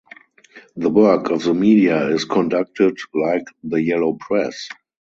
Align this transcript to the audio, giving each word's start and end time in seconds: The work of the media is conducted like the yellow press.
The 0.77 0.89
work 0.89 1.29
of 1.29 1.43
the 1.43 1.53
media 1.53 2.07
is 2.07 2.25
conducted 2.25 2.97
like 3.13 3.45
the 3.63 3.79
yellow 3.83 4.13
press. 4.13 4.67